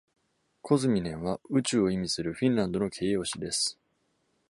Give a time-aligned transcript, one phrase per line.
[0.65, 3.77] 「Kosminen」は「宇宙」を意味するフィンランドの形容詞です。